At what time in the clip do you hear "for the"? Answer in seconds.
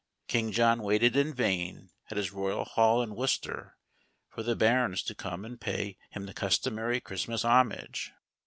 4.29-4.55